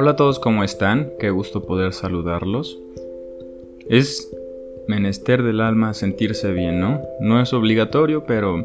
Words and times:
Hola 0.00 0.12
a 0.12 0.16
todos, 0.16 0.38
¿cómo 0.38 0.62
están? 0.62 1.10
Qué 1.18 1.30
gusto 1.30 1.66
poder 1.66 1.92
saludarlos. 1.92 2.78
Es 3.88 4.32
menester 4.86 5.42
del 5.42 5.60
alma 5.60 5.92
sentirse 5.92 6.52
bien, 6.52 6.78
¿no? 6.78 7.02
No 7.18 7.42
es 7.42 7.52
obligatorio, 7.52 8.24
pero 8.24 8.64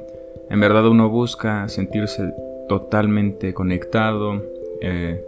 en 0.52 0.60
verdad 0.60 0.88
uno 0.88 1.10
busca 1.10 1.68
sentirse 1.70 2.32
totalmente 2.70 3.56
conectado, 3.56 4.44
eh, 4.80 5.26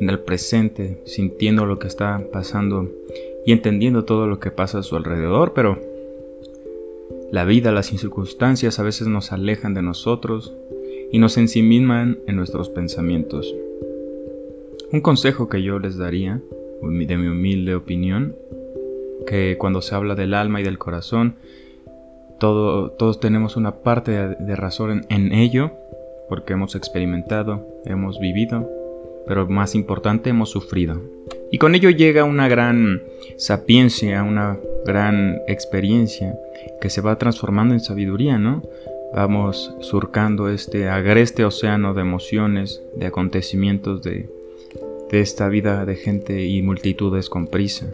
en 0.00 0.10
el 0.10 0.18
presente, 0.18 1.00
sintiendo 1.04 1.64
lo 1.64 1.78
que 1.78 1.86
está 1.86 2.20
pasando 2.32 2.90
y 3.46 3.52
entendiendo 3.52 4.04
todo 4.04 4.26
lo 4.26 4.40
que 4.40 4.50
pasa 4.50 4.80
a 4.80 4.82
su 4.82 4.96
alrededor, 4.96 5.52
pero 5.54 5.78
la 7.30 7.44
vida, 7.44 7.70
las 7.70 7.86
circunstancias 7.86 8.80
a 8.80 8.82
veces 8.82 9.06
nos 9.06 9.30
alejan 9.30 9.74
de 9.74 9.82
nosotros 9.82 10.52
y 11.12 11.20
nos 11.20 11.36
ensimisman 11.36 12.18
en 12.26 12.34
nuestros 12.34 12.68
pensamientos. 12.68 13.54
Un 14.92 15.02
consejo 15.02 15.48
que 15.48 15.62
yo 15.62 15.78
les 15.78 15.96
daría, 15.96 16.40
de 16.82 17.16
mi 17.16 17.28
humilde 17.28 17.76
opinión, 17.76 18.34
que 19.24 19.56
cuando 19.56 19.82
se 19.82 19.94
habla 19.94 20.16
del 20.16 20.34
alma 20.34 20.60
y 20.60 20.64
del 20.64 20.78
corazón, 20.78 21.36
todos 22.40 23.20
tenemos 23.20 23.56
una 23.56 23.82
parte 23.82 24.10
de, 24.10 24.56
razón 24.56 25.06
en, 25.08 25.32
ello, 25.32 25.70
porque 26.28 26.54
hemos 26.54 26.74
experimentado, 26.74 27.64
hemos 27.84 28.18
vivido, 28.18 28.68
pero 29.28 29.46
más 29.46 29.76
importante, 29.76 30.30
hemos 30.30 30.50
sufrido. 30.50 31.00
Y 31.52 31.58
con 31.58 31.76
ello 31.76 31.90
llega 31.90 32.24
una 32.24 32.48
gran 32.48 33.00
sapiencia, 33.36 34.24
una 34.24 34.58
gran 34.84 35.38
experiencia 35.46 36.34
que 36.80 36.90
se 36.90 37.00
va 37.00 37.16
transformando 37.16 37.74
en 37.74 37.80
sabiduría, 37.80 38.38
¿no? 38.38 38.64
Vamos 39.14 39.72
surcando 39.80 40.48
este 40.48 40.88
agreste 40.88 41.44
océano 41.44 41.94
de 41.94 42.00
emociones, 42.00 42.82
de 42.96 43.06
acontecimientos 43.06 44.02
de, 44.02 44.28
de 45.10 45.20
esta 45.20 45.48
vida 45.48 45.84
de 45.84 45.96
gente 45.96 46.46
y 46.46 46.62
multitudes 46.62 47.28
con 47.28 47.46
prisa. 47.46 47.86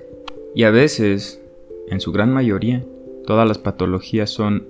Y 0.54 0.64
a 0.64 0.70
veces, 0.70 1.40
en 1.88 2.00
su 2.00 2.12
gran 2.12 2.32
mayoría, 2.32 2.84
todas 3.26 3.48
las 3.48 3.58
patologías 3.58 4.30
son 4.30 4.66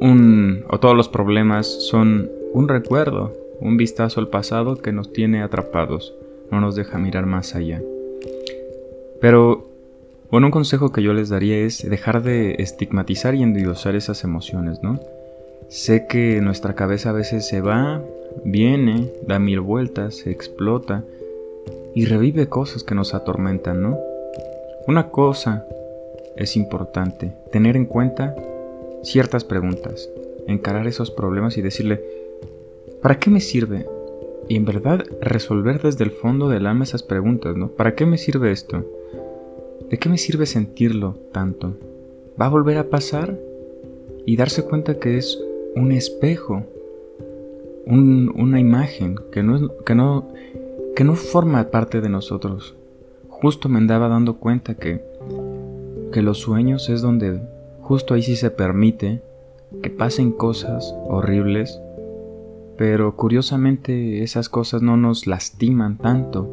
un... 0.00 0.64
o 0.68 0.78
todos 0.78 0.96
los 0.96 1.08
problemas 1.08 1.66
son 1.66 2.30
un 2.52 2.68
recuerdo, 2.68 3.32
un 3.60 3.76
vistazo 3.76 4.20
al 4.20 4.28
pasado 4.28 4.76
que 4.76 4.92
nos 4.92 5.12
tiene 5.12 5.42
atrapados, 5.42 6.14
no 6.50 6.60
nos 6.60 6.76
deja 6.76 6.98
mirar 6.98 7.26
más 7.26 7.54
allá. 7.54 7.82
Pero, 9.20 9.66
bueno, 10.30 10.48
un 10.48 10.50
consejo 10.50 10.92
que 10.92 11.02
yo 11.02 11.14
les 11.14 11.30
daría 11.30 11.58
es 11.58 11.88
dejar 11.88 12.22
de 12.22 12.56
estigmatizar 12.58 13.34
y 13.34 13.42
endiosar 13.42 13.96
esas 13.96 14.24
emociones, 14.24 14.82
¿no? 14.82 15.00
Sé 15.68 16.06
que 16.06 16.40
nuestra 16.40 16.74
cabeza 16.74 17.10
a 17.10 17.12
veces 17.12 17.46
se 17.46 17.60
va, 17.60 18.00
viene, 18.44 19.10
da 19.26 19.40
mil 19.40 19.60
vueltas, 19.60 20.14
se 20.14 20.30
explota 20.30 21.04
y 21.92 22.04
revive 22.04 22.48
cosas 22.48 22.84
que 22.84 22.94
nos 22.94 23.14
atormentan, 23.14 23.82
¿no? 23.82 23.98
Una 24.86 25.10
cosa 25.10 25.66
es 26.36 26.56
importante, 26.56 27.32
tener 27.50 27.76
en 27.76 27.86
cuenta 27.86 28.36
ciertas 29.02 29.42
preguntas, 29.42 30.08
encarar 30.46 30.86
esos 30.86 31.10
problemas 31.10 31.56
y 31.58 31.62
decirle, 31.62 32.00
¿para 33.02 33.18
qué 33.18 33.30
me 33.30 33.40
sirve? 33.40 33.86
Y 34.48 34.56
en 34.56 34.64
verdad 34.64 35.04
resolver 35.20 35.82
desde 35.82 36.04
el 36.04 36.12
fondo 36.12 36.48
del 36.48 36.66
alma 36.66 36.84
esas 36.84 37.02
preguntas, 37.02 37.56
¿no? 37.56 37.68
¿Para 37.68 37.96
qué 37.96 38.06
me 38.06 38.18
sirve 38.18 38.52
esto? 38.52 38.84
¿De 39.90 39.98
qué 39.98 40.08
me 40.08 40.18
sirve 40.18 40.46
sentirlo 40.46 41.16
tanto? 41.32 41.74
¿Va 42.40 42.46
a 42.46 42.50
volver 42.50 42.78
a 42.78 42.88
pasar? 42.88 43.36
Y 44.24 44.36
darse 44.36 44.64
cuenta 44.64 44.98
que 44.98 45.18
es 45.18 45.40
un 45.76 45.92
espejo, 45.92 46.64
una 47.86 48.58
imagen 48.58 49.16
que 49.30 49.42
no, 49.42 49.68
que, 49.84 49.94
no, 49.94 50.26
que 50.96 51.04
no 51.04 51.14
forma 51.14 51.70
parte 51.70 52.00
de 52.00 52.08
nosotros, 52.08 52.74
justo 53.28 53.68
me 53.68 53.78
andaba 53.78 54.08
dando 54.08 54.38
cuenta 54.38 54.74
que, 54.74 55.02
que 56.12 56.22
los 56.22 56.38
sueños 56.38 56.88
es 56.88 57.02
donde 57.02 57.40
justo 57.82 58.14
ahí 58.14 58.22
sí 58.22 58.36
se 58.36 58.50
permite 58.50 59.22
que 59.82 59.90
pasen 59.90 60.32
cosas 60.32 60.94
horribles, 61.08 61.78
pero 62.78 63.14
curiosamente 63.14 64.22
esas 64.22 64.48
cosas 64.48 64.80
no 64.80 64.96
nos 64.96 65.26
lastiman 65.26 65.98
tanto, 65.98 66.48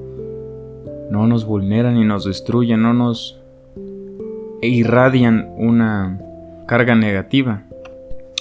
no 1.10 1.28
nos 1.28 1.46
vulneran 1.46 1.96
y 1.96 2.04
nos 2.04 2.26
destruyen, 2.26 2.82
no 2.82 2.94
nos 2.94 3.40
irradian 4.62 5.54
una 5.58 6.20
carga 6.68 6.96
negativa. 6.96 7.64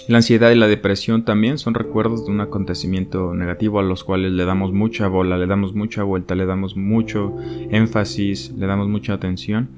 La 0.08 0.16
ansiedad 0.16 0.50
y 0.50 0.56
la 0.56 0.66
depresión 0.66 1.24
también 1.24 1.58
son 1.58 1.74
recuerdos 1.74 2.26
de 2.26 2.32
un 2.32 2.40
acontecimiento 2.40 3.34
negativo 3.34 3.78
a 3.78 3.84
los 3.84 4.02
cuales 4.02 4.32
le 4.32 4.44
damos 4.44 4.72
mucha 4.72 5.06
bola, 5.06 5.38
le 5.38 5.46
damos 5.46 5.74
mucha 5.74 6.02
vuelta, 6.02 6.34
le 6.34 6.44
damos 6.44 6.76
mucho 6.76 7.36
énfasis, 7.70 8.52
le 8.58 8.66
damos 8.66 8.88
mucha 8.88 9.12
atención. 9.12 9.68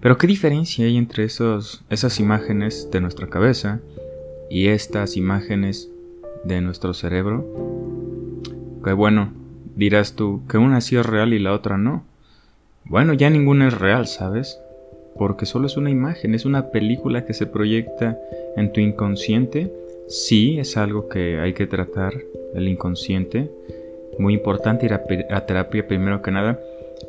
Pero 0.00 0.18
¿qué 0.18 0.28
diferencia 0.28 0.84
hay 0.84 0.96
entre 0.96 1.24
esos, 1.24 1.84
esas 1.90 2.20
imágenes 2.20 2.90
de 2.92 3.00
nuestra 3.00 3.26
cabeza 3.26 3.80
y 4.48 4.68
estas 4.68 5.16
imágenes 5.16 5.90
de 6.44 6.60
nuestro 6.60 6.94
cerebro? 6.94 7.44
Que 8.84 8.92
bueno, 8.92 9.32
dirás 9.74 10.14
tú 10.14 10.42
que 10.48 10.58
una 10.58 10.80
sí 10.80 10.96
es 10.96 11.04
real 11.04 11.32
y 11.32 11.40
la 11.40 11.52
otra 11.52 11.76
no. 11.76 12.04
Bueno, 12.84 13.14
ya 13.14 13.30
ninguna 13.30 13.66
es 13.66 13.74
real, 13.74 14.06
¿sabes? 14.06 14.60
Porque 15.18 15.46
solo 15.46 15.66
es 15.66 15.76
una 15.76 15.90
imagen, 15.90 16.34
es 16.34 16.44
una 16.44 16.70
película 16.70 17.24
que 17.24 17.34
se 17.34 17.46
proyecta 17.46 18.18
en 18.56 18.72
tu 18.72 18.80
inconsciente. 18.80 19.72
Sí, 20.08 20.58
es 20.58 20.76
algo 20.76 21.08
que 21.08 21.38
hay 21.40 21.52
que 21.52 21.66
tratar, 21.66 22.14
el 22.54 22.68
inconsciente. 22.68 23.50
Muy 24.18 24.34
importante 24.34 24.86
ir 24.86 24.94
a, 24.94 25.46
terapia 25.46 25.86
primero 25.86 26.22
que 26.22 26.30
nada, 26.30 26.60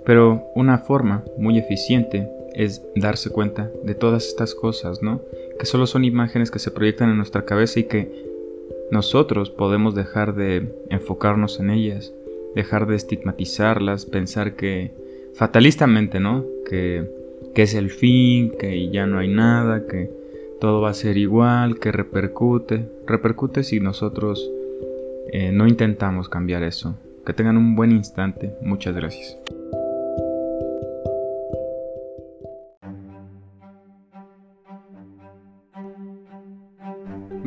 pero 0.06 0.44
una 0.56 0.80
forma 0.80 1.24
muy 1.38 1.58
eficiente 1.58 2.28
es 2.54 2.82
darse 2.96 3.30
cuenta 3.30 3.72
de 3.84 3.96
todas 3.96 4.28
estas 4.28 4.56
cosas, 4.56 5.02
¿no? 5.02 5.22
Que 5.60 5.66
solo 5.66 5.88
son 5.88 6.04
imágenes 6.04 6.52
que 6.52 6.60
se 6.60 6.72
proyectan 6.72 7.10
en 7.10 7.18
nuestra 7.18 7.46
cabeza 7.46 7.80
y 7.80 7.84
que 7.84 8.12
nosotros 8.92 9.50
podemos 9.50 9.96
dejar 9.96 10.36
de 10.36 10.68
enfocarnos 10.90 11.60
en 11.60 11.70
ellas, 11.70 12.14
dejar 12.56 12.88
de 12.88 12.96
estigmatizarlas, 12.96 14.06
pensar 14.06 14.56
que 14.56 14.92
fatalistamente, 15.34 16.20
¿no? 16.20 16.46
Que 16.70 17.06
que 17.54 17.64
es 17.64 17.74
el 17.74 17.90
fin, 17.90 18.52
que 18.60 18.90
ya 18.90 19.06
no 19.08 19.20
hay 19.20 19.28
nada, 19.28 19.88
que 19.88 20.12
todo 20.60 20.82
va 20.82 20.90
a 20.90 20.94
ser 20.94 21.18
igual, 21.18 21.80
que 21.80 21.92
repercute. 21.92 22.90
Repercute 23.06 23.64
si 23.64 23.80
nosotros 23.80 24.52
eh, 25.32 25.52
no 25.52 25.68
intentamos 25.68 26.30
cambiar 26.30 26.64
eso. 26.64 26.98
Que 27.26 27.34
tengan 27.34 27.58
un 27.58 27.76
buen 27.76 27.92
instante. 27.92 28.54
Muchas 28.62 28.96
gracias. 28.96 29.38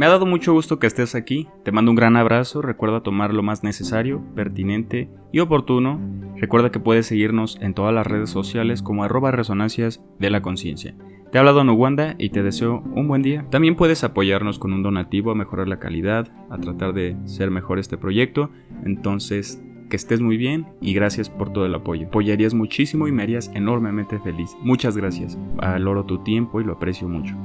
Me 0.00 0.06
ha 0.06 0.08
dado 0.08 0.24
mucho 0.24 0.54
gusto 0.54 0.78
que 0.78 0.86
estés 0.86 1.14
aquí, 1.14 1.46
te 1.62 1.72
mando 1.72 1.90
un 1.90 1.94
gran 1.94 2.16
abrazo, 2.16 2.62
recuerda 2.62 3.02
tomar 3.02 3.34
lo 3.34 3.42
más 3.42 3.62
necesario, 3.62 4.22
pertinente 4.34 5.10
y 5.30 5.40
oportuno, 5.40 6.00
recuerda 6.36 6.70
que 6.70 6.80
puedes 6.80 7.04
seguirnos 7.04 7.58
en 7.60 7.74
todas 7.74 7.92
las 7.92 8.06
redes 8.06 8.30
sociales 8.30 8.80
como 8.80 9.04
arroba 9.04 9.30
resonancias 9.30 10.02
de 10.18 10.30
la 10.30 10.40
conciencia. 10.40 10.94
Te 11.30 11.36
ha 11.36 11.42
hablado 11.42 11.64
Nuwanda 11.64 12.14
y 12.16 12.30
te 12.30 12.42
deseo 12.42 12.82
un 12.94 13.08
buen 13.08 13.20
día. 13.20 13.44
También 13.50 13.76
puedes 13.76 14.02
apoyarnos 14.02 14.58
con 14.58 14.72
un 14.72 14.82
donativo 14.82 15.32
a 15.32 15.34
mejorar 15.34 15.68
la 15.68 15.80
calidad, 15.80 16.32
a 16.48 16.56
tratar 16.56 16.94
de 16.94 17.18
ser 17.26 17.50
mejor 17.50 17.78
este 17.78 17.98
proyecto, 17.98 18.48
entonces 18.86 19.62
que 19.90 19.96
estés 19.96 20.22
muy 20.22 20.38
bien 20.38 20.66
y 20.80 20.94
gracias 20.94 21.28
por 21.28 21.52
todo 21.52 21.66
el 21.66 21.74
apoyo. 21.74 22.06
Apoyarías 22.06 22.54
muchísimo 22.54 23.06
y 23.06 23.12
me 23.12 23.22
harías 23.22 23.50
enormemente 23.54 24.18
feliz. 24.20 24.56
Muchas 24.62 24.96
gracias. 24.96 25.36
Valoro 25.56 26.06
tu 26.06 26.24
tiempo 26.24 26.58
y 26.58 26.64
lo 26.64 26.72
aprecio 26.72 27.06
mucho. 27.06 27.36